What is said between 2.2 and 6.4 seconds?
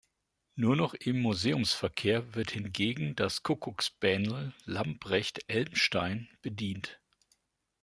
wird hingegen das Kuckucksbähnel Lambrecht–Elmstein